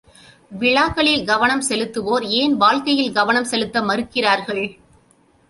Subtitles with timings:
[0.51, 4.63] விழாக்களில் கவனம் செலுத்துவோர் ஏன் வாழ்க்கையில் கவனம் செலுத்த மறுக்கிறார்கள்?